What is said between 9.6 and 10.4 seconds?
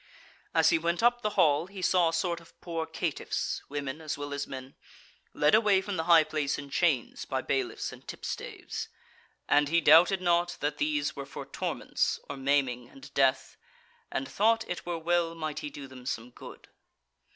he doubted